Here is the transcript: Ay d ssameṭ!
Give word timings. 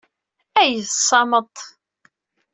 Ay 0.61 0.73
d 0.85 0.87
ssameṭ! 0.97 1.55